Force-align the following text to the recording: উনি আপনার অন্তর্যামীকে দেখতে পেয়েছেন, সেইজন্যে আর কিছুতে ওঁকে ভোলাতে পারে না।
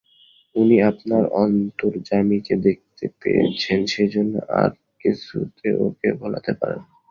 উনি 0.55 0.75
আপনার 0.81 1.23
অন্তর্যামীকে 1.41 2.55
দেখতে 2.67 3.05
পেয়েছেন, 3.21 3.79
সেইজন্যে 3.85 4.41
আর 4.59 4.69
কিছুতে 5.01 5.67
ওঁকে 5.83 6.09
ভোলাতে 6.19 6.51
পারে 6.59 6.75
না। 6.79 6.85